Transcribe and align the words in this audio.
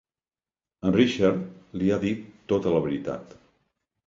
El 0.89 0.95
Richard 0.95 1.37
li 1.83 1.93
ha 1.97 2.01
dit 2.07 2.25
tota 2.53 2.75
la 2.79 2.81
veritat. 2.89 3.39